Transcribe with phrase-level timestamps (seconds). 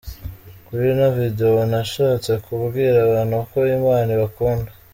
[0.65, 4.69] Kuri ino Video nashatse kubwira abantu ko Imana ibakunda.